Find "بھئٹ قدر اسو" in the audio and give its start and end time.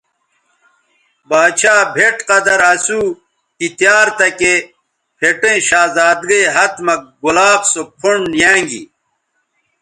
1.95-3.01